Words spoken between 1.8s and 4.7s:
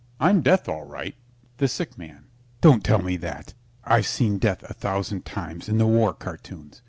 MAN Don't tell me that. I've seen Death